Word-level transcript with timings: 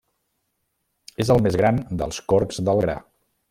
És 1.25 1.31
el 1.35 1.43
més 1.49 1.59
gran 1.61 1.81
dels 2.03 2.21
corcs 2.33 2.61
del 2.71 2.83
gra. 2.87 3.01